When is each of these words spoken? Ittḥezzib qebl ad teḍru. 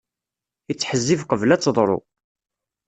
Ittḥezzib 0.71 1.21
qebl 1.29 1.49
ad 1.55 1.61
teḍru. 1.61 1.97